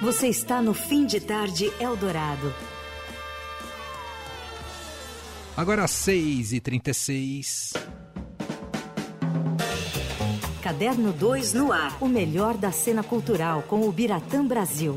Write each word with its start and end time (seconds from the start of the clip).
Você 0.00 0.28
está 0.28 0.62
no 0.62 0.72
Fim 0.72 1.04
de 1.04 1.20
Tarde 1.20 1.70
Eldorado. 1.78 2.54
Agora 5.54 5.84
6h36. 5.84 7.76
Caderno 10.62 11.12
2 11.12 11.52
no 11.52 11.70
ar. 11.70 11.98
O 12.00 12.08
melhor 12.08 12.56
da 12.56 12.72
cena 12.72 13.02
cultural 13.02 13.62
com 13.64 13.86
o 13.86 13.92
Biratã 13.92 14.42
Brasil. 14.42 14.96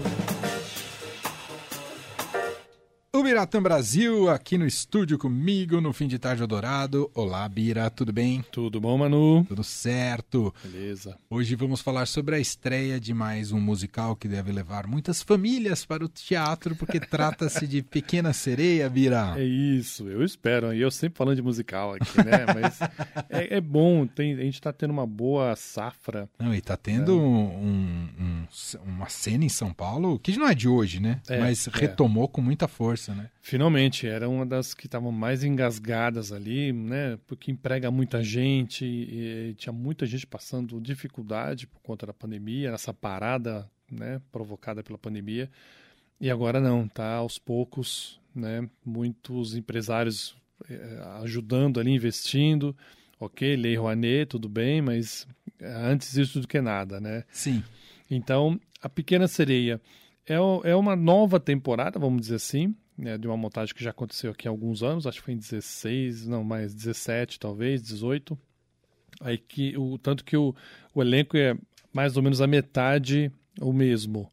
Biratã 3.24 3.64
Brasil 3.64 4.30
aqui 4.30 4.58
no 4.58 4.68
estúdio 4.68 5.18
comigo 5.18 5.80
no 5.80 5.94
fim 5.94 6.10
de 6.10 6.20
tarde 6.20 6.46
dourado. 6.46 7.10
Olá, 7.16 7.48
Bira, 7.48 7.90
tudo 7.90 8.12
bem? 8.12 8.44
Tudo 8.52 8.82
bom, 8.82 8.98
Manu? 8.98 9.46
Tudo 9.46 9.64
certo. 9.64 10.54
Beleza. 10.62 11.18
Hoje 11.30 11.55
vamos 11.55 11.80
falar 11.80 12.05
sobre 12.05 12.36
a 12.36 12.40
estreia 12.40 13.00
de 13.00 13.14
mais 13.14 13.54
um 13.54 13.62
musical 13.62 14.14
que 14.14 14.28
deve 14.28 14.52
levar 14.52 14.88
muitas 14.88 15.22
famílias 15.22 15.86
para 15.86 16.04
o 16.04 16.09
teatro, 16.09 16.76
porque 16.76 17.00
trata-se 17.02 17.66
de 17.66 17.81
Pequena 17.81 18.34
Sereia, 18.34 18.90
Bira. 18.90 19.36
É 19.38 19.44
isso, 19.44 20.09
eu 20.09 20.22
espero. 20.22 20.73
E 20.73 20.81
eu 20.81 20.92
sempre 20.92 21.17
falando 21.17 21.38
de 21.38 21.42
musical 21.42 21.94
aqui, 21.94 22.17
né? 22.17 22.45
Mas 22.53 22.81
é, 23.30 23.55
é, 23.55 23.62
bom, 23.62 24.05
tem, 24.05 24.34
a 24.34 24.44
gente 24.44 24.55
está 24.55 24.73
tendo 24.73 24.92
uma 24.92 25.08
boa 25.08 25.55
safra. 25.55 26.30
Não, 26.38 26.53
e 26.53 26.58
está 26.58 26.76
tendo 26.76 27.14
é. 27.14 27.16
um, 27.16 28.09
um, 28.20 28.48
uma 28.86 29.08
cena 29.08 29.45
em 29.45 29.50
São 29.50 29.72
Paulo 29.72 30.20
que 30.20 30.38
não 30.38 30.45
é 30.45 30.53
de 30.53 30.67
hoje, 30.67 31.00
né? 31.00 31.22
É, 31.30 31.40
Mas 31.40 31.70
é. 31.70 31.72
retomou 31.73 32.28
com 32.28 32.42
muita 32.42 32.67
força 32.67 33.12
né? 33.13 33.30
Finalmente, 33.41 34.08
era 34.08 34.27
uma 34.30 34.45
das 34.45 34.73
que 34.73 34.85
estavam 34.85 35.12
mais 35.12 35.44
engasgadas 35.44 36.31
ali, 36.31 36.72
né? 36.72 37.17
Porque 37.27 37.52
emprega 37.52 37.89
muita 37.91 38.23
gente 38.23 38.86
e, 38.86 39.49
e 39.49 39.53
tinha 39.55 39.73
muita 39.73 40.05
gente 40.05 40.26
passando 40.26 40.80
dificuldade 40.81 41.67
por 41.67 41.81
conta 41.81 42.05
da 42.05 42.13
pandemia, 42.13 42.72
essa 42.72 42.94
parada, 42.94 43.70
né? 43.91 44.22
Provocada 44.31 44.84
pela 44.84 44.98
pandemia. 44.98 45.49
E 46.20 46.30
agora 46.30 46.59
não, 46.59 46.88
tá 46.88 47.16
aos 47.16 47.38
poucos, 47.38 48.19
né? 48.34 48.67
Muitos 48.86 49.56
empresários 49.56 50.36
eh, 50.69 51.02
ajudando 51.22 51.80
ali, 51.80 51.91
investindo. 51.91 52.75
Ok, 53.19 53.56
Lei 53.56 53.75
Rouanet, 53.75 54.25
tudo 54.28 54.50
bem, 54.50 54.81
mas 54.81 55.28
antes 55.61 56.14
disso 56.14 56.41
do 56.41 56.47
que 56.47 56.59
nada, 56.59 57.00
né? 57.00 57.23
Sim. 57.31 57.64
Então, 58.09 58.59
a 58.81 58.89
Pequena 58.89 59.28
Sereia 59.28 59.80
é, 60.25 60.35
é 60.69 60.75
uma 60.75 60.95
nova 60.95 61.39
temporada, 61.39 61.99
vamos 61.99 62.21
dizer 62.21 62.35
assim, 62.35 62.75
né, 62.97 63.17
de 63.17 63.27
uma 63.27 63.38
montagem 63.38 63.73
que 63.73 63.83
já 63.83 63.89
aconteceu 63.89 64.31
aqui 64.31 64.47
há 64.47 64.52
alguns 64.52 64.83
anos, 64.83 65.07
acho 65.07 65.19
que 65.19 65.25
foi 65.25 65.33
em 65.33 65.38
16, 65.38 66.27
não, 66.27 66.43
mais 66.43 66.73
17 66.73 67.39
talvez, 67.39 67.81
18. 67.81 68.38
Aí 69.21 69.38
que 69.38 69.77
o 69.77 69.97
tanto 69.97 70.23
que 70.23 70.35
o, 70.35 70.55
o 70.94 71.01
elenco 71.01 71.38
é 71.38 71.55
mais 71.91 72.17
ou 72.17 72.23
menos 72.23 72.41
a 72.41 72.47
metade 72.47 73.31
o 73.61 73.71
mesmo, 73.71 74.31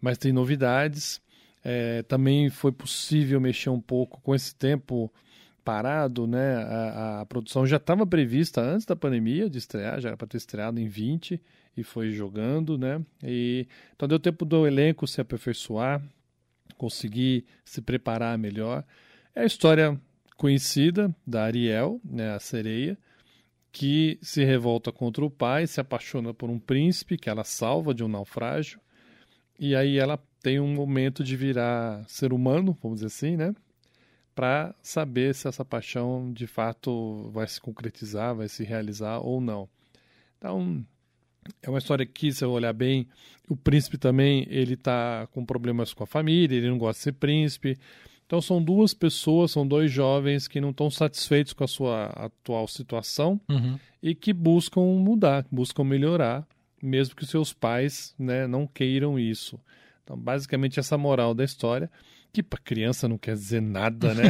mas 0.00 0.18
tem 0.18 0.32
novidades. 0.32 1.20
É, 1.64 2.02
também 2.02 2.50
foi 2.50 2.70
possível 2.70 3.40
mexer 3.40 3.70
um 3.70 3.80
pouco 3.80 4.20
com 4.20 4.34
esse 4.34 4.54
tempo 4.54 5.12
parado, 5.64 6.26
né? 6.26 6.56
A, 6.56 7.20
a 7.22 7.26
produção 7.26 7.66
já 7.66 7.78
estava 7.78 8.06
prevista 8.06 8.60
antes 8.60 8.86
da 8.86 8.94
pandemia 8.94 9.48
de 9.48 9.58
estrear, 9.58 9.98
já 10.00 10.10
era 10.10 10.16
para 10.16 10.26
ter 10.26 10.36
estreado 10.36 10.78
em 10.78 10.86
20 10.86 11.40
e 11.76 11.82
foi 11.82 12.10
jogando, 12.12 12.78
né? 12.78 13.04
E, 13.22 13.66
então 13.94 14.08
deu 14.08 14.18
tempo 14.18 14.44
do 14.44 14.66
elenco 14.66 15.06
se 15.06 15.20
aperfeiçoar, 15.20 16.02
conseguir 16.76 17.44
se 17.64 17.80
preparar 17.80 18.38
melhor. 18.38 18.84
É 19.34 19.42
a 19.42 19.46
história 19.46 20.00
conhecida 20.36 21.14
da 21.26 21.44
Ariel, 21.44 22.00
né, 22.04 22.32
a 22.32 22.38
sereia, 22.38 22.98
que 23.72 24.18
se 24.22 24.44
revolta 24.44 24.92
contra 24.92 25.24
o 25.24 25.30
pai, 25.30 25.66
se 25.66 25.80
apaixona 25.80 26.32
por 26.32 26.48
um 26.48 26.58
príncipe 26.58 27.16
que 27.16 27.28
ela 27.28 27.42
salva 27.42 27.92
de 27.92 28.04
um 28.04 28.08
naufrágio, 28.08 28.80
e 29.58 29.74
aí 29.74 29.98
ela 29.98 30.18
tem 30.40 30.60
um 30.60 30.74
momento 30.74 31.24
de 31.24 31.36
virar 31.36 32.04
ser 32.08 32.32
humano, 32.32 32.76
vamos 32.82 32.96
dizer 32.98 33.06
assim, 33.06 33.36
né? 33.36 33.54
Para 34.34 34.74
saber 34.82 35.34
se 35.34 35.48
essa 35.48 35.64
paixão 35.64 36.32
de 36.32 36.46
fato 36.46 37.30
vai 37.32 37.46
se 37.46 37.60
concretizar, 37.60 38.34
vai 38.34 38.48
se 38.48 38.64
realizar 38.64 39.18
ou 39.20 39.40
não. 39.40 39.68
Então, 40.38 40.84
é 41.62 41.68
uma 41.68 41.78
história 41.78 42.04
que, 42.06 42.32
se 42.32 42.44
eu 42.44 42.50
olhar 42.50 42.72
bem, 42.72 43.06
o 43.48 43.56
príncipe 43.56 43.98
também 43.98 44.46
ele 44.48 44.74
está 44.74 45.28
com 45.32 45.44
problemas 45.44 45.92
com 45.92 46.04
a 46.04 46.06
família, 46.06 46.56
ele 46.56 46.68
não 46.68 46.78
gosta 46.78 46.98
de 46.98 47.04
ser 47.04 47.12
príncipe. 47.12 47.78
Então 48.26 48.40
são 48.40 48.62
duas 48.62 48.94
pessoas, 48.94 49.50
são 49.50 49.66
dois 49.66 49.90
jovens 49.90 50.48
que 50.48 50.60
não 50.60 50.70
estão 50.70 50.90
satisfeitos 50.90 51.52
com 51.52 51.64
a 51.64 51.68
sua 51.68 52.06
atual 52.06 52.66
situação 52.66 53.40
uhum. 53.48 53.78
e 54.02 54.14
que 54.14 54.32
buscam 54.32 54.80
mudar, 54.80 55.46
buscam 55.50 55.84
melhorar, 55.84 56.46
mesmo 56.82 57.14
que 57.14 57.26
seus 57.26 57.52
pais 57.52 58.14
né, 58.18 58.46
não 58.46 58.66
queiram 58.66 59.18
isso. 59.18 59.60
Então, 60.02 60.18
basicamente, 60.18 60.78
essa 60.78 60.98
moral 60.98 61.34
da 61.34 61.44
história, 61.44 61.90
que 62.34 62.42
para 62.42 62.58
criança 62.58 63.06
não 63.06 63.16
quer 63.16 63.34
dizer 63.34 63.62
nada, 63.62 64.12
né? 64.12 64.24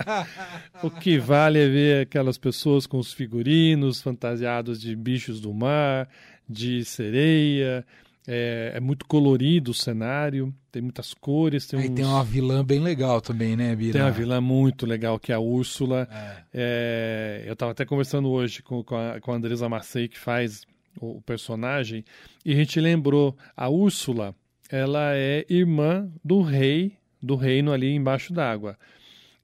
o 0.82 0.90
que 0.90 1.18
vale 1.18 1.58
é 1.58 1.68
ver 1.68 2.02
aquelas 2.06 2.38
pessoas 2.38 2.86
com 2.86 2.96
os 2.96 3.12
figurinos 3.12 4.00
fantasiados 4.00 4.80
de 4.80 4.96
bichos 4.96 5.38
do 5.38 5.52
mar, 5.52 6.08
de 6.48 6.82
sereia. 6.82 7.84
É, 8.26 8.72
é 8.76 8.80
muito 8.80 9.04
colorido 9.04 9.72
o 9.72 9.74
cenário, 9.74 10.54
tem 10.72 10.80
muitas 10.80 11.12
cores. 11.12 11.66
Tem, 11.66 11.78
Aí 11.78 11.90
uns... 11.90 11.94
tem 11.94 12.04
uma 12.06 12.24
vilã 12.24 12.64
bem 12.64 12.80
legal 12.80 13.20
também, 13.20 13.54
né, 13.54 13.76
Bira? 13.76 13.92
Tem 13.92 14.02
uma 14.02 14.10
vilã 14.10 14.40
muito 14.40 14.86
legal, 14.86 15.18
que 15.18 15.30
é 15.30 15.34
a 15.34 15.40
Úrsula. 15.40 16.08
É. 16.10 16.44
É, 16.54 17.44
eu 17.46 17.52
estava 17.52 17.72
até 17.72 17.84
conversando 17.84 18.30
hoje 18.30 18.62
com, 18.62 18.82
com, 18.82 18.96
a, 18.96 19.20
com 19.20 19.30
a 19.30 19.36
Andresa 19.36 19.68
Marseille, 19.68 20.08
que 20.08 20.18
faz 20.18 20.62
o, 20.98 21.18
o 21.18 21.20
personagem, 21.20 22.02
e 22.46 22.52
a 22.52 22.56
gente 22.56 22.80
lembrou, 22.80 23.36
a 23.54 23.68
Úrsula, 23.68 24.34
ela 24.70 25.14
é 25.14 25.44
irmã 25.50 26.10
do 26.24 26.40
rei, 26.40 26.99
do 27.22 27.36
reino 27.36 27.72
ali 27.72 27.94
embaixo 27.94 28.32
d'água. 28.32 28.78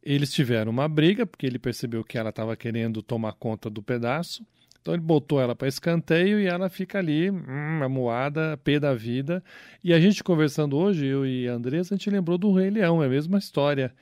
Eles 0.02 0.32
tiveram 0.32 0.70
uma 0.70 0.88
briga, 0.88 1.26
porque 1.26 1.46
ele 1.46 1.58
percebeu 1.58 2.04
que 2.04 2.16
ela 2.16 2.30
estava 2.30 2.56
querendo 2.56 3.02
tomar 3.02 3.32
conta 3.32 3.68
do 3.68 3.82
pedaço. 3.82 4.46
Então 4.80 4.94
ele 4.94 5.02
botou 5.02 5.40
ela 5.40 5.56
para 5.56 5.66
escanteio 5.66 6.38
e 6.38 6.46
ela 6.46 6.68
fica 6.68 6.98
ali, 6.98 7.28
hum, 7.28 7.82
amuada, 7.82 8.56
pé 8.58 8.78
da 8.78 8.94
vida. 8.94 9.42
E 9.82 9.92
a 9.92 9.98
gente 9.98 10.22
conversando 10.22 10.76
hoje, 10.76 11.04
eu 11.04 11.26
e 11.26 11.48
a 11.48 11.54
Andressa, 11.54 11.92
a 11.92 11.98
gente 11.98 12.08
lembrou 12.08 12.38
do 12.38 12.52
Rei 12.52 12.70
Leão, 12.70 13.02
é 13.02 13.06
a 13.06 13.08
mesma 13.08 13.36
história. 13.36 13.92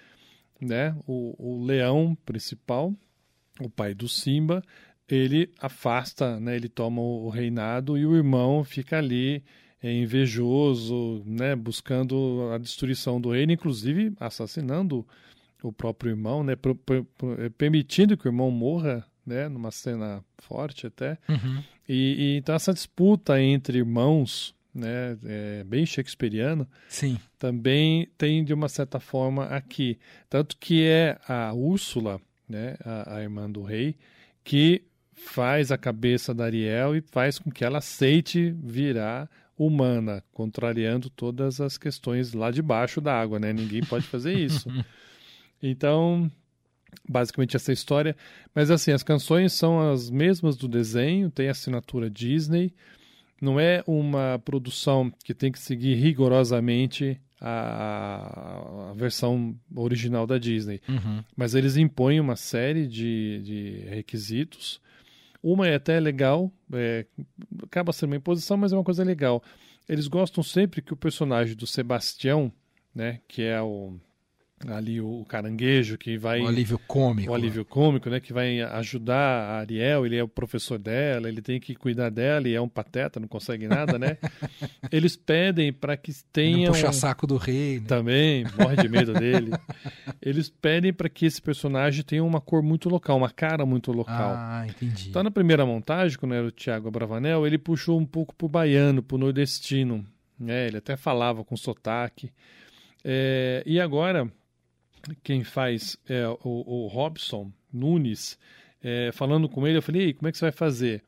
Né? 0.60 0.94
O, 1.06 1.34
o 1.38 1.64
leão 1.64 2.14
principal, 2.26 2.94
o 3.58 3.70
pai 3.70 3.94
do 3.94 4.06
Simba, 4.06 4.62
ele 5.08 5.50
afasta, 5.58 6.38
né? 6.38 6.54
ele 6.54 6.68
toma 6.68 7.00
o 7.00 7.30
reinado 7.30 7.96
e 7.96 8.04
o 8.04 8.14
irmão 8.14 8.62
fica 8.62 8.98
ali 8.98 9.42
invejoso, 9.92 11.22
né, 11.26 11.54
buscando 11.54 12.50
a 12.52 12.58
destruição 12.58 13.20
do 13.20 13.30
reino, 13.30 13.52
inclusive 13.52 14.12
assassinando 14.18 15.06
o 15.62 15.72
próprio 15.72 16.10
irmão, 16.10 16.42
né, 16.42 16.54
é, 17.38 17.48
permitindo 17.50 18.16
que 18.16 18.26
o 18.26 18.30
irmão 18.30 18.50
morra, 18.50 19.04
né, 19.26 19.48
numa 19.48 19.70
cena 19.70 20.22
forte 20.38 20.86
até. 20.86 21.18
Uhum. 21.28 21.62
E, 21.88 22.16
e, 22.18 22.36
então 22.38 22.54
essa 22.54 22.72
disputa 22.72 23.40
entre 23.40 23.78
irmãos, 23.78 24.54
né, 24.74 25.16
é 25.24 25.64
bem 25.64 25.86
shakespeariano, 25.86 26.68
Sim. 26.88 27.18
também 27.38 28.08
tem 28.18 28.44
de 28.44 28.52
uma 28.52 28.68
certa 28.68 28.98
forma 28.98 29.44
aqui, 29.46 29.98
tanto 30.28 30.56
que 30.56 30.84
é 30.84 31.18
a 31.28 31.52
Úrsula, 31.52 32.20
né, 32.48 32.76
a, 32.84 33.16
a 33.16 33.22
irmã 33.22 33.50
do 33.50 33.62
rei, 33.62 33.96
que 34.42 34.82
faz 35.14 35.70
a 35.70 35.78
cabeça 35.78 36.34
da 36.34 36.44
Ariel 36.44 36.96
e 36.96 37.00
faz 37.00 37.38
com 37.38 37.50
que 37.50 37.64
ela 37.64 37.78
aceite 37.78 38.54
virar 38.62 39.30
humana, 39.56 40.22
contrariando 40.32 41.08
todas 41.08 41.60
as 41.60 41.78
questões 41.78 42.32
lá 42.32 42.50
de 42.50 42.62
baixo 42.62 43.00
da 43.00 43.18
água, 43.18 43.38
né? 43.38 43.52
Ninguém 43.52 43.82
pode 43.82 44.06
fazer 44.06 44.34
isso. 44.34 44.68
Então, 45.66 46.30
basicamente 47.08 47.56
essa 47.56 47.72
história. 47.72 48.14
Mas 48.54 48.70
assim, 48.70 48.92
as 48.92 49.02
canções 49.02 49.54
são 49.54 49.90
as 49.90 50.10
mesmas 50.10 50.56
do 50.56 50.68
desenho, 50.68 51.30
tem 51.30 51.48
assinatura 51.48 52.10
Disney. 52.10 52.74
Não 53.40 53.58
é 53.58 53.82
uma 53.86 54.38
produção 54.44 55.10
que 55.24 55.32
tem 55.32 55.50
que 55.50 55.58
seguir 55.58 55.94
rigorosamente 55.94 57.18
a, 57.40 58.90
a 58.90 58.94
versão 58.94 59.54
original 59.74 60.26
da 60.26 60.38
Disney. 60.38 60.80
Uhum. 60.88 61.22
Mas 61.36 61.54
eles 61.54 61.76
impõem 61.76 62.20
uma 62.20 62.36
série 62.36 62.86
de, 62.86 63.40
de 63.42 63.84
requisitos 63.88 64.80
uma 65.44 65.68
é 65.68 65.74
até 65.74 66.00
legal, 66.00 66.50
é, 66.72 67.04
acaba 67.62 67.92
sendo 67.92 68.10
uma 68.12 68.16
imposição, 68.16 68.56
mas 68.56 68.72
é 68.72 68.76
uma 68.76 68.82
coisa 68.82 69.04
legal. 69.04 69.42
Eles 69.86 70.08
gostam 70.08 70.42
sempre 70.42 70.80
que 70.80 70.94
o 70.94 70.96
personagem 70.96 71.54
do 71.54 71.66
Sebastião, 71.66 72.50
né, 72.94 73.20
que 73.28 73.42
é 73.42 73.60
o 73.60 73.94
ali 74.68 75.00
o 75.00 75.24
caranguejo 75.28 75.98
que 75.98 76.16
vai 76.16 76.40
o 76.40 76.46
alívio 76.46 76.78
cômico 76.86 77.30
o 77.30 77.34
alívio 77.34 77.64
cômico 77.64 78.08
né 78.08 78.20
que 78.20 78.32
vai 78.32 78.60
ajudar 78.60 79.16
a 79.16 79.58
Ariel 79.60 80.06
ele 80.06 80.16
é 80.16 80.22
o 80.22 80.28
professor 80.28 80.78
dela 80.78 81.28
ele 81.28 81.42
tem 81.42 81.60
que 81.60 81.74
cuidar 81.74 82.10
dela 82.10 82.48
e 82.48 82.54
é 82.54 82.60
um 82.60 82.68
pateta 82.68 83.20
não 83.20 83.28
consegue 83.28 83.66
nada 83.66 83.98
né 83.98 84.18
eles 84.90 85.16
pedem 85.16 85.72
para 85.72 85.96
que 85.96 86.12
tenha 86.32 86.68
puxa 86.68 86.92
saco 86.92 87.26
do 87.26 87.36
rei 87.36 87.80
né? 87.80 87.86
também 87.86 88.44
morre 88.58 88.76
de 88.76 88.88
medo 88.88 89.12
dele 89.12 89.50
eles 90.22 90.48
pedem 90.48 90.92
para 90.92 91.08
que 91.08 91.26
esse 91.26 91.40
personagem 91.40 92.04
tenha 92.04 92.24
uma 92.24 92.40
cor 92.40 92.62
muito 92.62 92.88
local 92.88 93.16
uma 93.16 93.30
cara 93.30 93.66
muito 93.66 93.92
local 93.92 94.34
ah 94.36 94.66
entendi 94.68 95.10
então 95.10 95.22
na 95.22 95.30
primeira 95.30 95.66
montagem 95.66 96.18
quando 96.18 96.34
era 96.34 96.46
o 96.46 96.52
Thiago 96.52 96.88
Abravanel 96.88 97.46
ele 97.46 97.58
puxou 97.58 97.98
um 97.98 98.06
pouco 98.06 98.34
pro 98.34 98.48
baiano 98.48 99.02
pro 99.02 99.18
nordestino 99.18 100.04
né? 100.38 100.66
Ele 100.66 100.78
até 100.78 100.96
falava 100.96 101.44
com 101.44 101.56
sotaque. 101.56 102.32
É, 103.04 103.62
e 103.66 103.80
agora, 103.80 104.30
quem 105.22 105.44
faz 105.44 105.96
é 106.08 106.26
o, 106.28 106.38
o 106.42 106.86
Robson 106.86 107.50
Nunes, 107.72 108.38
é, 108.82 109.10
falando 109.12 109.48
com 109.48 109.66
ele, 109.66 109.78
eu 109.78 109.82
falei, 109.82 110.12
como 110.12 110.28
é 110.28 110.32
que 110.32 110.38
você 110.38 110.44
vai 110.44 110.52
fazer? 110.52 111.02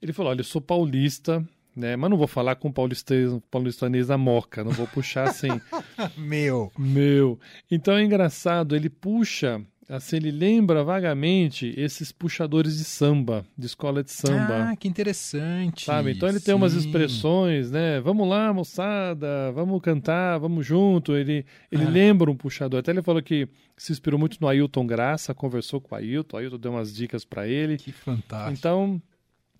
Ele 0.00 0.12
falou, 0.12 0.30
olha, 0.30 0.40
eu 0.40 0.44
sou 0.44 0.60
paulista, 0.60 1.46
né? 1.74 1.96
Mas 1.96 2.10
não 2.10 2.16
vou 2.16 2.26
falar 2.26 2.56
com 2.56 2.72
paulistanês, 2.72 3.38
paulistanês 3.50 4.06
da 4.06 4.16
moca, 4.16 4.64
não 4.64 4.72
vou 4.72 4.86
puxar 4.86 5.28
assim. 5.28 5.48
Meu. 6.16 6.72
Meu. 6.78 7.38
Então 7.70 7.94
é 7.94 8.02
engraçado, 8.02 8.74
ele 8.74 8.88
puxa 8.88 9.60
assim, 9.88 10.16
ele 10.16 10.30
lembra 10.30 10.82
vagamente 10.82 11.72
esses 11.76 12.10
puxadores 12.10 12.78
de 12.78 12.84
samba, 12.84 13.46
de 13.56 13.66
escola 13.66 14.02
de 14.02 14.10
samba. 14.10 14.70
Ah, 14.70 14.76
que 14.76 14.88
interessante. 14.88 15.84
Sabe? 15.84 16.12
Então 16.12 16.28
ele 16.28 16.40
tem 16.40 16.54
umas 16.54 16.74
expressões, 16.74 17.70
né? 17.70 18.00
Vamos 18.00 18.28
lá, 18.28 18.52
moçada, 18.52 19.52
vamos 19.52 19.80
cantar, 19.80 20.38
vamos 20.38 20.66
junto. 20.66 21.16
Ele, 21.16 21.44
ele 21.70 21.84
ah. 21.84 21.90
lembra 21.90 22.30
um 22.30 22.36
puxador. 22.36 22.80
Até 22.80 22.90
ele 22.90 23.02
falou 23.02 23.22
que 23.22 23.48
se 23.76 23.92
inspirou 23.92 24.18
muito 24.18 24.38
no 24.40 24.48
Ailton 24.48 24.86
Graça, 24.86 25.34
conversou 25.34 25.80
com 25.80 25.94
o 25.94 25.98
Ailton, 25.98 26.36
o 26.36 26.40
Ailton 26.40 26.58
deu 26.58 26.72
umas 26.72 26.94
dicas 26.94 27.24
para 27.24 27.46
ele. 27.46 27.76
Que 27.76 27.92
fantástico. 27.92 28.52
Então, 28.52 29.00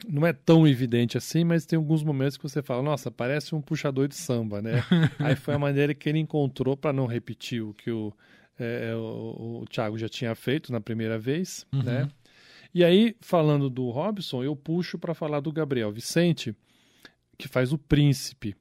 não 0.08 0.26
é 0.26 0.32
tão 0.32 0.66
evidente 0.66 1.16
assim, 1.16 1.44
mas 1.44 1.64
tem 1.64 1.76
alguns 1.76 2.02
momentos 2.02 2.36
que 2.36 2.42
você 2.42 2.62
fala, 2.62 2.82
nossa, 2.82 3.10
parece 3.10 3.54
um 3.54 3.60
puxador 3.60 4.08
de 4.08 4.14
samba, 4.14 4.60
né? 4.60 4.82
Aí 5.18 5.36
foi 5.36 5.54
a 5.54 5.58
maneira 5.58 5.94
que 5.94 6.08
ele 6.08 6.18
encontrou 6.18 6.76
para 6.76 6.92
não 6.92 7.06
repetir 7.06 7.62
o 7.62 7.72
que 7.72 7.90
o 7.90 8.12
é, 8.58 8.90
é, 8.90 8.96
o, 8.96 9.60
o 9.62 9.64
Thiago 9.68 9.98
já 9.98 10.08
tinha 10.08 10.34
feito 10.34 10.72
na 10.72 10.80
primeira 10.80 11.18
vez, 11.18 11.66
uhum. 11.72 11.82
né? 11.82 12.08
E 12.74 12.84
aí, 12.84 13.16
falando 13.20 13.70
do 13.70 13.88
Robson, 13.90 14.44
eu 14.44 14.54
puxo 14.54 14.98
para 14.98 15.14
falar 15.14 15.40
do 15.40 15.50
Gabriel 15.50 15.90
Vicente, 15.90 16.54
que 17.38 17.48
faz 17.48 17.72
o 17.72 17.78
príncipe. 17.78 18.54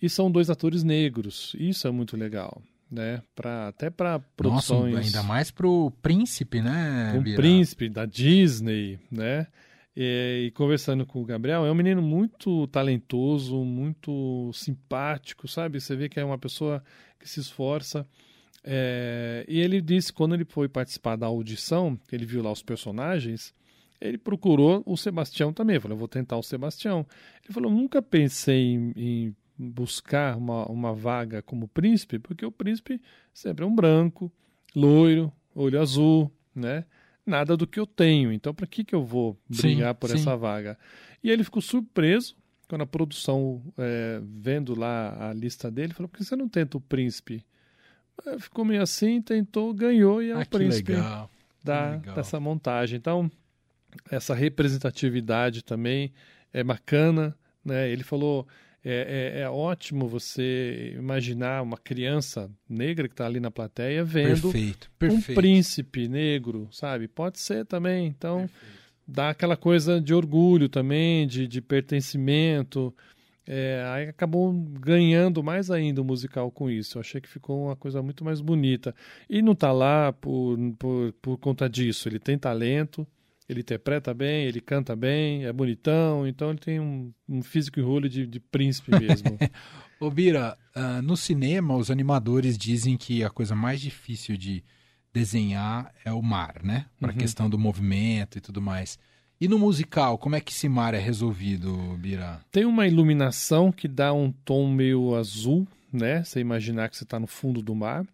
E 0.00 0.08
são 0.08 0.30
dois 0.30 0.48
atores 0.48 0.82
negros. 0.82 1.54
Isso 1.58 1.86
é 1.86 1.90
muito 1.90 2.16
legal, 2.16 2.62
né? 2.90 3.22
Pra, 3.34 3.68
até 3.68 3.90
para 3.90 4.18
produções. 4.36 4.94
Nossa, 4.94 5.06
ainda 5.06 5.22
mais 5.22 5.50
pro 5.50 5.92
príncipe, 6.00 6.62
né? 6.62 7.12
Um 7.18 7.34
príncipe 7.34 7.88
da 7.88 8.06
Disney, 8.06 8.98
né? 9.10 9.46
E, 9.96 10.46
e, 10.46 10.50
conversando 10.52 11.04
com 11.04 11.20
o 11.20 11.24
Gabriel, 11.24 11.66
é 11.66 11.70
um 11.70 11.74
menino 11.74 12.00
muito 12.00 12.66
talentoso, 12.68 13.64
muito 13.64 14.50
simpático, 14.54 15.48
sabe? 15.48 15.80
Você 15.80 15.96
vê 15.96 16.08
que 16.08 16.20
é 16.20 16.24
uma 16.24 16.38
pessoa 16.38 16.82
que 17.18 17.28
se 17.28 17.40
esforça. 17.40 18.06
É, 18.62 19.44
e 19.48 19.58
ele 19.58 19.80
disse 19.80 20.12
quando 20.12 20.34
ele 20.34 20.44
foi 20.44 20.68
participar 20.68 21.16
da 21.16 21.26
audição, 21.26 21.98
ele 22.12 22.26
viu 22.26 22.42
lá 22.42 22.52
os 22.52 22.62
personagens, 22.62 23.54
ele 24.00 24.18
procurou 24.18 24.82
o 24.86 24.96
Sebastião 24.96 25.52
também. 25.52 25.78
Falou, 25.78 25.96
vou 25.96 26.08
tentar 26.08 26.36
o 26.36 26.42
Sebastião. 26.42 27.06
Ele 27.44 27.52
falou, 27.52 27.70
nunca 27.70 28.00
pensei 28.00 28.74
em, 28.74 28.92
em 28.96 29.36
buscar 29.58 30.36
uma, 30.36 30.66
uma 30.66 30.94
vaga 30.94 31.42
como 31.42 31.68
príncipe, 31.68 32.18
porque 32.18 32.44
o 32.44 32.52
príncipe 32.52 33.00
sempre 33.32 33.64
é 33.64 33.66
um 33.68 33.74
branco, 33.74 34.32
loiro, 34.74 35.32
olho 35.54 35.80
azul, 35.80 36.32
né? 36.54 36.84
Nada 37.26 37.56
do 37.56 37.66
que 37.66 37.78
eu 37.78 37.86
tenho. 37.86 38.32
Então, 38.32 38.54
para 38.54 38.66
que, 38.66 38.82
que 38.82 38.94
eu 38.94 39.04
vou 39.04 39.38
brigar 39.48 39.94
sim, 39.94 39.98
por 40.00 40.08
sim. 40.08 40.16
essa 40.16 40.36
vaga? 40.36 40.78
E 41.22 41.30
ele 41.30 41.44
ficou 41.44 41.60
surpreso 41.60 42.34
quando 42.66 42.82
a 42.82 42.86
produção, 42.86 43.62
é, 43.76 44.20
vendo 44.22 44.78
lá 44.78 45.28
a 45.28 45.32
lista 45.34 45.70
dele, 45.70 45.92
falou: 45.92 46.08
por 46.08 46.16
que 46.16 46.24
você 46.24 46.34
não 46.34 46.48
tenta 46.48 46.78
o 46.78 46.80
príncipe? 46.80 47.44
É, 48.26 48.38
ficou 48.38 48.64
meio 48.64 48.82
assim, 48.82 49.20
tentou, 49.20 49.72
ganhou 49.72 50.22
e 50.22 50.30
é 50.30 50.34
ah, 50.34 50.40
o 50.40 50.48
príncipe 50.48 50.92
legal. 50.92 51.30
Da, 51.62 51.96
dessa 51.96 52.40
montagem. 52.40 52.96
Então, 52.96 53.30
essa 54.10 54.34
representatividade 54.34 55.62
também 55.62 56.12
é 56.52 56.64
bacana. 56.64 57.36
Né? 57.64 57.90
Ele 57.90 58.02
falou: 58.02 58.46
é, 58.84 59.34
é, 59.36 59.40
é 59.42 59.50
ótimo 59.50 60.08
você 60.08 60.94
imaginar 60.96 61.62
uma 61.62 61.76
criança 61.76 62.50
negra 62.68 63.08
que 63.08 63.12
está 63.12 63.26
ali 63.26 63.38
na 63.38 63.50
plateia 63.50 64.02
vendo 64.02 64.50
perfeito, 64.50 64.90
perfeito. 64.98 65.32
um 65.32 65.34
príncipe 65.34 66.08
negro, 66.08 66.68
sabe? 66.72 67.06
Pode 67.06 67.38
ser 67.38 67.66
também. 67.66 68.06
Então, 68.06 68.40
perfeito. 68.40 68.64
dá 69.06 69.30
aquela 69.30 69.56
coisa 69.56 70.00
de 70.00 70.14
orgulho 70.14 70.68
também, 70.68 71.26
de, 71.26 71.46
de 71.46 71.60
pertencimento. 71.60 72.94
É, 73.46 73.84
aí 73.88 74.08
acabou 74.08 74.52
ganhando 74.52 75.42
mais 75.42 75.70
ainda 75.70 76.00
o 76.00 76.04
musical 76.04 76.50
com 76.50 76.70
isso. 76.70 76.98
Eu 76.98 77.00
achei 77.00 77.20
que 77.20 77.28
ficou 77.28 77.66
uma 77.66 77.76
coisa 77.76 78.02
muito 78.02 78.24
mais 78.24 78.40
bonita. 78.40 78.94
E 79.28 79.42
não 79.42 79.52
está 79.52 79.72
lá 79.72 80.12
por, 80.12 80.56
por, 80.78 81.12
por 81.20 81.38
conta 81.38 81.68
disso. 81.68 82.08
Ele 82.08 82.18
tem 82.18 82.38
talento, 82.38 83.06
ele 83.48 83.60
interpreta 83.60 84.14
bem, 84.14 84.44
ele 84.44 84.60
canta 84.60 84.94
bem, 84.94 85.44
é 85.44 85.52
bonitão, 85.52 86.26
então 86.26 86.50
ele 86.50 86.58
tem 86.60 86.78
um, 86.78 87.12
um 87.28 87.42
físico 87.42 87.80
enrolho 87.80 88.08
de, 88.08 88.24
de 88.24 88.38
príncipe 88.38 88.92
mesmo. 88.92 89.36
Ô 89.98 90.08
Bira, 90.10 90.56
uh, 90.76 91.02
no 91.02 91.16
cinema 91.16 91.76
os 91.76 91.90
animadores 91.90 92.56
dizem 92.56 92.96
que 92.96 93.24
a 93.24 93.30
coisa 93.30 93.56
mais 93.56 93.80
difícil 93.80 94.36
de 94.36 94.62
desenhar 95.12 95.92
é 96.04 96.12
o 96.12 96.22
mar, 96.22 96.62
né? 96.62 96.86
Para 97.00 97.10
a 97.10 97.12
uhum. 97.12 97.18
questão 97.18 97.50
do 97.50 97.58
movimento 97.58 98.38
e 98.38 98.40
tudo 98.40 98.62
mais. 98.62 98.98
E 99.40 99.48
no 99.48 99.58
musical, 99.58 100.18
como 100.18 100.36
é 100.36 100.40
que 100.40 100.52
esse 100.52 100.68
mar 100.68 100.92
é 100.92 100.98
resolvido, 100.98 101.74
Bira? 101.96 102.42
Tem 102.52 102.66
uma 102.66 102.86
iluminação 102.86 103.72
que 103.72 103.88
dá 103.88 104.12
um 104.12 104.30
tom 104.30 104.70
meio 104.70 105.14
azul, 105.14 105.66
né? 105.90 106.22
Você 106.22 106.40
imaginar 106.40 106.90
que 106.90 106.96
você 106.98 107.04
está 107.04 107.18
no 107.18 107.26
fundo 107.26 107.62
do 107.62 107.74
mar. 107.74 108.06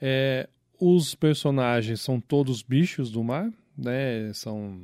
É, 0.00 0.48
os 0.80 1.14
personagens 1.14 2.00
são 2.00 2.18
todos 2.18 2.62
bichos 2.62 3.10
do 3.10 3.22
mar, 3.22 3.52
né? 3.76 4.32
São 4.32 4.80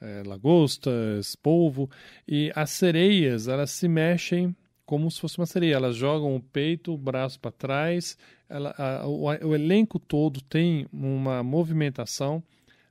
é, 0.00 0.22
lagostas, 0.24 1.36
polvo. 1.36 1.90
E 2.26 2.50
as 2.56 2.70
sereias, 2.70 3.46
elas 3.46 3.70
se 3.72 3.88
mexem 3.88 4.56
como 4.86 5.10
se 5.10 5.20
fosse 5.20 5.36
uma 5.36 5.44
sereia. 5.44 5.74
Elas 5.74 5.96
jogam 5.96 6.34
o 6.34 6.40
peito, 6.40 6.94
o 6.94 6.98
braço 6.98 7.38
para 7.38 7.52
trás. 7.52 8.16
Ela, 8.48 8.74
a, 8.78 9.06
o, 9.06 9.24
o 9.24 9.54
elenco 9.54 9.98
todo 9.98 10.40
tem 10.40 10.86
uma 10.90 11.42
movimentação, 11.42 12.42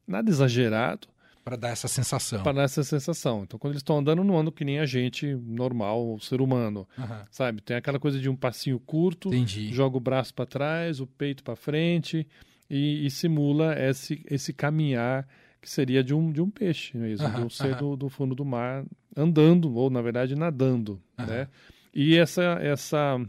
nada 0.06 0.30
exagerado 0.30 1.08
para 1.44 1.56
dar 1.56 1.70
essa 1.70 1.88
sensação. 1.88 2.44
Para 2.44 2.54
dar 2.54 2.64
essa 2.64 2.84
sensação. 2.84 3.44
Então, 3.44 3.60
quando 3.60 3.74
eles 3.74 3.82
estão 3.82 3.98
andando, 3.98 4.24
não 4.24 4.38
andam 4.38 4.52
que 4.52 4.66
nem 4.66 4.80
a 4.80 4.86
gente 4.86 5.34
normal, 5.36 6.14
o 6.14 6.20
ser 6.20 6.42
humano. 6.42 6.88
Uhum. 6.98 7.06
Sabe? 7.32 7.62
Tem 7.62 7.78
aquela 7.78 8.00
coisa 8.00 8.20
de 8.20 8.30
um 8.30 8.36
passinho 8.36 8.80
curto, 8.80 9.30
Entendi. 9.30 9.74
joga 9.74 9.98
o 9.98 10.00
braço 10.00 10.34
para 10.34 10.46
trás, 10.46 11.00
o 11.00 11.08
peito 11.08 11.44
para 11.44 11.56
frente 11.56 12.28
e, 12.70 13.06
e, 13.06 13.10
simula 13.10 13.74
esse, 13.80 14.24
esse 14.30 14.54
caminhar 14.54 15.28
que 15.62 15.70
seria 15.70 16.04
de 16.04 16.14
um, 16.14 16.32
de 16.32 16.42
um 16.42 16.50
peixe 16.50 16.98
mesmo, 16.98 17.28
uhum. 17.28 17.34
de 17.34 17.42
um 17.42 17.50
ser 17.50 17.74
uhum. 17.74 17.92
do, 17.92 17.98
do, 17.98 18.10
fundo 18.10 18.36
do 18.36 18.46
mar 18.46 18.86
andando, 19.16 19.74
ou 19.76 19.90
na 19.90 20.02
verdade 20.02 20.36
nadando. 20.36 21.02
Né? 21.18 21.48
E 21.94 22.16
essa, 22.16 22.44
essa 22.62 23.20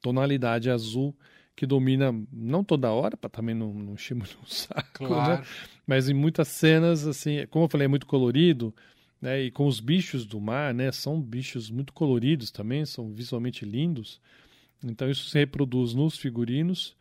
tonalidade 0.00 0.70
azul 0.70 1.14
que 1.54 1.66
domina 1.66 2.14
não 2.32 2.64
toda 2.64 2.90
hora, 2.90 3.18
para 3.18 3.28
também 3.28 3.54
não, 3.54 3.74
não 3.74 3.92
encher 3.92 4.14
muito 4.14 4.38
o 4.42 4.46
saco, 4.48 5.02
né? 5.02 5.08
claro. 5.08 5.40
né? 5.42 5.46
Mas 5.90 6.08
em 6.08 6.14
muitas 6.14 6.46
cenas, 6.46 7.04
assim, 7.04 7.44
como 7.48 7.64
eu 7.64 7.68
falei, 7.68 7.86
é 7.86 7.88
muito 7.88 8.06
colorido, 8.06 8.72
né? 9.20 9.42
E 9.42 9.50
com 9.50 9.66
os 9.66 9.80
bichos 9.80 10.24
do 10.24 10.40
mar, 10.40 10.72
né? 10.72 10.92
São 10.92 11.20
bichos 11.20 11.68
muito 11.68 11.92
coloridos 11.92 12.52
também, 12.52 12.86
são 12.86 13.12
visualmente 13.12 13.64
lindos. 13.64 14.20
Então 14.84 15.10
isso 15.10 15.28
se 15.28 15.36
reproduz 15.36 15.92
nos 15.92 16.16
figurinos 16.16 16.96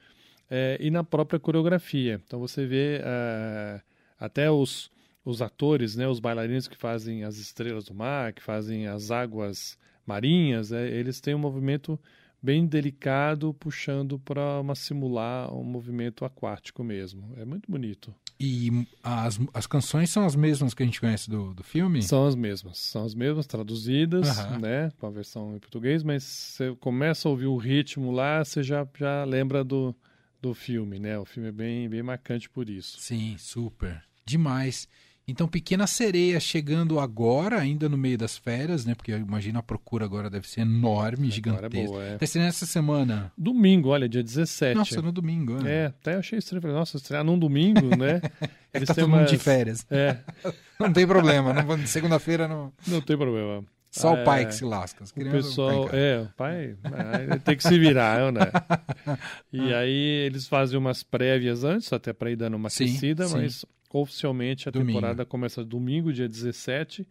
é, 0.50 0.76
e 0.82 0.90
na 0.90 1.04
própria 1.04 1.40
coreografia. 1.40 2.20
Então 2.26 2.40
você 2.40 2.66
vê 2.66 3.00
é, 3.04 3.80
até 4.20 4.50
os, 4.50 4.90
os 5.24 5.40
atores, 5.40 5.96
né? 5.96 6.08
Os 6.08 6.20
bailarinos 6.20 6.68
que 6.68 6.76
fazem 6.76 7.24
as 7.24 7.38
estrelas 7.38 7.86
do 7.86 7.94
mar, 7.94 8.34
que 8.34 8.42
fazem 8.42 8.88
as 8.88 9.12
águas 9.12 9.78
marinhas, 10.04 10.72
é, 10.72 10.90
eles 10.90 11.22
têm 11.22 11.36
um 11.36 11.40
movimento 11.40 12.00
bem 12.42 12.66
delicado, 12.66 13.54
puxando 13.54 14.18
para 14.20 14.64
simular 14.76 15.54
um 15.54 15.64
movimento 15.64 16.24
aquático 16.24 16.84
mesmo. 16.84 17.34
É 17.38 17.46
muito 17.46 17.70
bonito. 17.70 18.14
E 18.40 18.88
as, 19.04 19.38
as 19.54 19.68
canções 19.68 20.10
são 20.10 20.26
as 20.26 20.34
mesmas 20.36 20.74
que 20.74 20.82
a 20.82 20.86
gente 20.86 21.02
conhece 21.02 21.30
do, 21.30 21.54
do 21.54 21.62
filme? 21.62 22.02
São 22.02 22.26
as 22.26 22.36
mesmas. 22.36 22.78
São 22.78 23.04
as 23.04 23.14
mesmas, 23.14 23.46
traduzidas, 23.46 24.38
uhum. 24.38 24.60
né? 24.60 24.92
Com 24.98 25.08
a 25.08 25.12
versão 25.12 25.56
em 25.56 25.60
português, 25.60 26.04
mas 26.04 26.24
você 26.24 26.74
começa 26.80 27.28
a 27.28 27.32
ouvir 27.32 27.48
o 27.48 27.58
ritmo 27.58 28.12
lá, 28.12 28.44
você 28.44 28.64
já, 28.64 28.88
já 28.98 29.26
lembra 29.26 29.62
do, 29.62 29.94
do 30.42 30.54
filme, 30.54 31.00
né? 31.00 31.20
O 31.20 31.26
filme 31.26 31.50
é 31.50 31.52
bem, 31.52 31.90
bem 31.90 32.02
marcante 32.02 32.50
por 32.50 32.70
isso. 32.70 32.98
Sim, 33.02 33.36
super. 33.38 34.02
Demais. 34.26 34.88
Então, 35.30 35.48
Pequena 35.48 35.86
Sereia 35.86 36.40
chegando 36.40 37.00
agora, 37.00 37.60
ainda 37.60 37.88
no 37.88 37.98
meio 37.98 38.18
das 38.18 38.38
férias, 38.38 38.86
né? 38.86 38.96
Porque 38.96 39.12
eu 39.12 39.18
imagino 39.18 39.60
a 39.60 39.64
procura 39.64 40.06
agora 40.06 40.30
deve 40.30 40.48
ser 40.48 40.62
enorme, 40.62 41.28
agora 41.28 41.28
é 41.28 41.32
gigantesca. 41.32 41.78
É 41.78 41.86
boa, 41.86 42.04
é. 42.04 42.18
Vai 42.18 42.28
ser 42.28 42.40
nessa 42.40 42.66
semana. 42.66 43.32
Domingo, 43.38 43.90
olha, 43.90 44.10
dia 44.10 44.24
17. 44.24 44.76
Nossa, 44.76 45.02
no 45.02 45.12
domingo. 45.12 45.62
Né? 45.64 45.72
É, 45.72 45.86
até 45.86 46.16
achei 46.16 46.40
estranho. 46.40 46.62
Falei, 46.62 46.76
nossa, 46.76 46.98
estrear 46.98 47.24
num 47.24 47.38
domingo, 47.38 47.96
né? 47.96 48.22
Eles 48.74 48.88
tá 48.88 48.96
todo 48.96 49.06
umas... 49.06 49.22
mundo 49.22 49.30
de 49.30 49.38
férias. 49.38 49.86
É. 49.90 50.18
não 50.80 50.92
tem 50.92 51.06
problema. 51.06 51.54
Segunda-feira 51.86 52.48
não... 52.48 52.74
Não 52.88 53.02
tem 53.02 53.18
problema. 53.18 53.64
Só 53.92 54.16
é, 54.16 54.22
o 54.22 54.26
pai 54.26 54.46
que 54.46 54.54
se 54.54 54.64
lasca. 54.64 55.04
o 55.04 55.32
pessoal, 55.32 55.90
é, 55.92 56.22
o 56.22 56.30
pai 56.36 56.78
é, 57.32 57.40
tem 57.40 57.58
que 57.58 57.64
se 57.64 57.78
virar, 57.80 58.32
né? 58.32 58.42
E 59.52 59.74
aí 59.74 60.26
eles 60.26 60.48
fazem 60.48 60.78
umas 60.78 61.02
prévias 61.02 61.64
antes, 61.64 61.92
até 61.92 62.14
para 62.14 62.30
ir 62.32 62.36
dando 62.36 62.56
uma 62.56 62.70
sim, 62.70 62.84
aquecida, 62.86 63.28
sim. 63.28 63.38
mas 63.38 63.66
Oficialmente 63.92 64.70
a 64.70 64.72
domingo. 64.72 64.92
temporada 64.92 65.26
começa 65.26 65.64
domingo, 65.66 66.14
dia 66.14 66.30
17, 66.30 67.08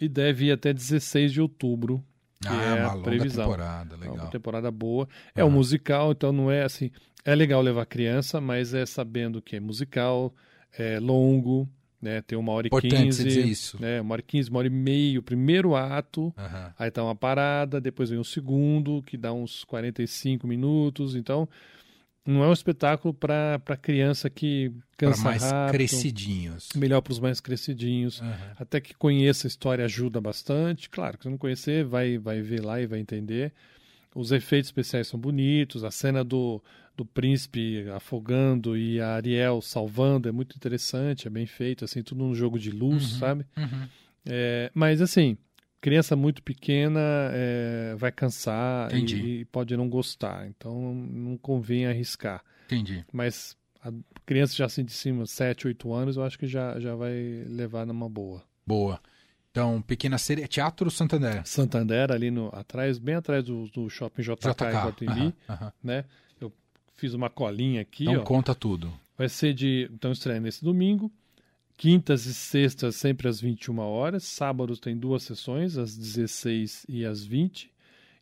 e 0.00 0.08
deve 0.08 0.46
ir 0.46 0.52
até 0.52 0.72
16 0.72 1.32
de 1.32 1.40
outubro. 1.40 2.04
que 2.40 2.46
ah, 2.48 2.52
é 2.62 2.74
uma 2.74 2.90
a 2.90 2.94
longa 2.94 3.04
previsão. 3.04 3.44
temporada, 3.44 3.94
É 3.96 3.98
legal. 3.98 4.14
uma 4.14 4.30
temporada 4.30 4.70
boa. 4.70 5.08
É 5.34 5.44
um 5.44 5.50
musical, 5.50 6.12
então 6.12 6.32
não 6.32 6.48
é 6.48 6.62
assim. 6.62 6.92
É 7.24 7.34
legal 7.34 7.60
levar 7.60 7.86
criança, 7.86 8.40
mas 8.40 8.72
é 8.72 8.86
sabendo 8.86 9.42
que 9.42 9.56
é 9.56 9.60
musical, 9.60 10.32
é 10.78 11.00
longo, 11.00 11.68
né? 12.02 12.20
Tem 12.20 12.36
uma 12.36 12.52
hora 12.52 12.66
e 12.66 12.70
quinze. 12.70 13.78
Né? 13.78 14.00
Uma 14.00 14.14
hora 14.14 14.20
e 14.20 14.24
quinze, 14.24 14.50
uma 14.50 14.58
hora 14.58 14.66
e 14.66 14.70
meio, 14.70 15.22
primeiro 15.22 15.76
ato. 15.76 16.34
Aham. 16.36 16.74
Aí 16.76 16.90
tá 16.90 17.04
uma 17.04 17.14
parada, 17.14 17.80
depois 17.80 18.10
vem 18.10 18.18
o 18.18 18.24
segundo, 18.24 19.02
que 19.02 19.16
dá 19.16 19.32
uns 19.32 19.62
45 19.64 20.46
minutos. 20.46 21.14
Então, 21.14 21.48
não 22.26 22.42
é 22.42 22.48
um 22.48 22.52
espetáculo 22.52 23.14
para 23.14 23.60
criança 23.80 24.28
que 24.28 24.72
cansa 24.96 25.22
mais 25.22 25.42
rápido. 25.42 25.72
crescidinhos. 25.72 26.68
Melhor 26.74 27.00
para 27.00 27.12
os 27.12 27.20
mais 27.20 27.40
crescidinhos. 27.40 28.20
Aham. 28.20 28.52
Até 28.58 28.80
que 28.80 28.94
conheça 28.94 29.46
a 29.46 29.48
história 29.48 29.84
ajuda 29.84 30.20
bastante. 30.20 30.90
Claro, 30.90 31.16
que 31.16 31.24
se 31.24 31.30
não 31.30 31.38
conhecer, 31.38 31.84
vai, 31.84 32.18
vai 32.18 32.42
ver 32.42 32.64
lá 32.64 32.80
e 32.80 32.86
vai 32.86 32.98
entender. 32.98 33.52
Os 34.14 34.30
efeitos 34.30 34.68
especiais 34.68 35.06
são 35.06 35.18
bonitos. 35.18 35.84
A 35.84 35.90
cena 35.90 36.22
do, 36.22 36.62
do 36.96 37.04
príncipe 37.04 37.88
afogando 37.90 38.76
e 38.76 39.00
a 39.00 39.14
Ariel 39.14 39.60
salvando 39.62 40.28
é 40.28 40.32
muito 40.32 40.56
interessante, 40.56 41.26
é 41.26 41.30
bem 41.30 41.46
feito, 41.46 41.84
assim, 41.84 42.02
tudo 42.02 42.18
num 42.22 42.34
jogo 42.34 42.58
de 42.58 42.70
luz, 42.70 43.12
Uhum. 43.14 43.18
sabe? 43.18 43.46
Uhum. 43.56 43.88
É, 44.26 44.70
mas 44.74 45.00
assim, 45.00 45.36
criança 45.80 46.14
muito 46.14 46.42
pequena 46.42 47.00
é, 47.32 47.94
vai 47.96 48.12
cansar 48.12 48.92
e, 48.94 49.40
e 49.40 49.44
pode 49.46 49.76
não 49.76 49.88
gostar. 49.88 50.46
Então 50.46 50.94
não 50.94 51.36
convém 51.36 51.86
arriscar. 51.86 52.42
Entendi. 52.66 53.04
Mas 53.12 53.56
a 53.82 53.90
criança 54.24 54.54
já 54.54 54.66
assim 54.66 54.84
de 54.84 54.92
cima, 54.92 55.26
7, 55.26 55.66
8 55.66 55.92
anos, 55.92 56.16
eu 56.16 56.22
acho 56.22 56.38
que 56.38 56.46
já, 56.46 56.78
já 56.78 56.94
vai 56.94 57.44
levar 57.48 57.84
numa 57.86 58.08
boa. 58.08 58.42
Boa. 58.66 59.00
Então, 59.50 59.82
Pequena 59.82 60.16
Sereia, 60.16 60.48
Teatro 60.48 60.90
Santander. 60.90 61.42
Santander, 61.46 62.10
ali 62.10 62.30
no, 62.30 62.48
atrás, 62.54 62.98
bem 62.98 63.16
atrás 63.16 63.44
do, 63.44 63.66
do 63.68 63.90
shopping 63.90 64.22
JK, 64.22 64.30
em 64.48 64.50
JK. 64.52 64.62
Guatemi, 64.72 65.10
Aham, 65.10 65.34
aham. 65.50 65.72
né? 65.82 66.04
Eu 66.40 66.50
fiz 66.96 67.14
uma 67.14 67.30
colinha 67.30 67.80
aqui, 67.80 68.04
Então 68.04 68.20
ó. 68.20 68.24
conta 68.24 68.54
tudo. 68.54 68.92
Vai 69.16 69.28
ser 69.28 69.52
de. 69.54 69.88
Então, 69.92 70.10
estreia 70.12 70.40
nesse 70.40 70.64
domingo. 70.64 71.10
Quintas 71.76 72.26
e 72.26 72.34
sextas, 72.34 72.96
sempre 72.96 73.28
às 73.28 73.40
21 73.40 73.78
horas. 73.80 74.22
Sábados 74.24 74.78
tem 74.78 74.96
duas 74.96 75.22
sessões, 75.24 75.76
às 75.76 75.96
16 75.96 76.86
e 76.88 77.04
às 77.04 77.24
20. 77.24 77.70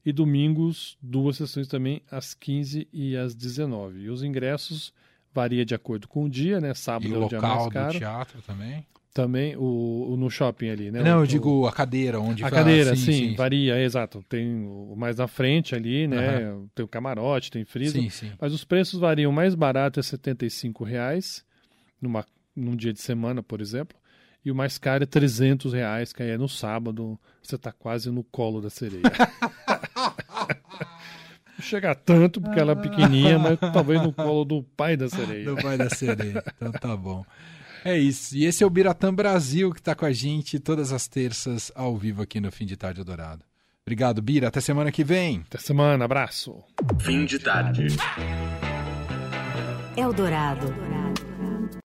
E 0.05 0.13
domingos, 0.13 0.97
duas 1.03 1.37
sessões 1.37 1.69
também, 1.69 2.01
às 2.11 2.33
15 2.33 2.89
e 2.93 3.17
às 3.17 3.35
19. 3.35 4.01
E 4.01 4.09
os 4.11 4.23
ingressos 4.23 4.95
varia 5.33 5.65
de 5.65 5.75
acordo 5.75 6.09
com 6.09 6.25
o 6.25 6.29
dia, 6.31 6.59
né? 6.61 6.73
Sábado 6.73 7.11
E 7.11 7.15
é 7.15 7.19
o 7.19 7.27
o 7.27 7.29
dia 7.29 7.41
mais 7.41 7.53
local 7.55 7.69
do 7.69 7.73
caro. 7.75 7.99
teatro 7.99 8.43
também? 8.43 8.87
Também 9.13 9.57
o, 9.57 10.11
o 10.13 10.17
no 10.17 10.31
shopping 10.31 10.69
ali, 10.71 10.91
né? 10.93 11.03
Não, 11.03 11.19
O- 11.19 11.23
eu 11.23 11.27
digo 11.27 11.67
a 11.67 11.73
cadeira, 11.73 12.21
onde 12.21 12.45
a 12.45 12.51
cadeira, 12.51 12.93
ah, 12.93 12.97
sim, 12.97 13.35
varia, 13.35 13.77
é, 13.77 13.83
exato. 13.85 14.23
Tem 14.29 14.65
o 14.65 14.95
mais 14.97 15.17
na 15.17 15.27
frente 15.27 15.75
ali, 15.75 16.07
né? 16.07 16.55
Tem 16.75 16.85
o 16.85 16.89
camarote, 16.89 17.51
tem 17.51 17.65
freezer. 17.65 18.03
Sim, 18.03 18.09
sim. 18.11 18.33
Mas 18.41 18.53
os 18.53 18.63
preços 18.65 19.01
variam. 19.01 19.31
O 19.33 19.35
mais 19.35 19.55
barato 19.57 19.99
é 19.99 20.03
75 20.03 20.85
reais 20.85 21.45
numa, 22.01 22.25
num 22.55 22.77
dia 22.77 22.93
de 22.93 23.01
semana, 23.01 23.43
por 23.43 23.61
exemplo. 23.61 23.99
E 24.45 24.51
o 24.51 24.55
mais 24.55 24.79
caro 24.79 25.03
é 25.03 25.07
300 25.07 25.73
reais, 25.73 26.13
que 26.13 26.23
aí 26.23 26.31
é 26.31 26.39
no 26.39 26.49
sábado. 26.49 27.19
Você 27.43 27.59
tá 27.59 27.73
quase 27.73 28.11
no 28.13 28.23
colo 28.23 28.61
da 28.61 28.71
sereia. 28.71 29.03
Não 31.59 31.61
chega 31.61 31.95
tanto, 31.95 32.41
porque 32.41 32.59
ela 32.59 32.73
é 32.73 32.77
pequenininha, 32.77 33.39
mas 33.39 33.59
talvez 33.73 34.01
no 34.01 34.13
colo 34.13 34.45
do 34.45 34.63
pai 34.63 34.97
da 34.97 35.09
sereia. 35.09 35.45
Do 35.45 35.57
Pai 35.61 35.77
da 35.77 35.91
Sereia. 35.91 36.43
Então 36.57 36.73
tá 36.73 36.97
bom. 36.97 37.25
É 37.85 37.99
isso. 37.99 38.37
E 38.37 38.45
esse 38.45 38.63
é 38.63 38.67
o 38.67 38.71
Biratã 38.71 39.13
Brasil 39.13 39.73
que 39.73 39.83
tá 39.83 39.95
com 39.95 40.05
a 40.05 40.13
gente 40.13 40.59
todas 40.59 40.93
as 40.93 41.07
terças 41.09 41.73
ao 41.75 41.97
vivo 41.97 42.23
aqui 42.23 42.41
no 42.41 42.51
Fim 42.53 42.67
de 42.67 42.77
Tarde 42.77 43.03
Dourado. 43.03 43.45
Obrigado, 43.85 44.23
Bira. 44.23 44.49
Até 44.49 44.61
semana 44.61 44.93
que 44.93 45.03
vem. 45.03 45.43
Até 45.47 45.59
semana, 45.59 46.05
abraço. 46.05 46.63
Fim 47.01 47.25
de 47.25 47.39
tarde. 47.39 47.87
Eldorado. 49.97 51.00